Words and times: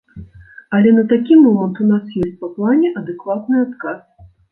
Але 0.77 0.93
на 0.99 1.01
такі 1.11 1.35
момант 1.41 1.81
у 1.83 1.87
нас 1.91 2.15
ёсць 2.21 2.39
па 2.41 2.49
плане 2.55 2.87
адэкватны 3.03 3.61
адказ. 3.67 4.01